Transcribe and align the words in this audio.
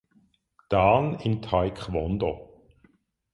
Dan 0.67 1.19
in 1.19 1.41
Taekwondo. 1.43 2.63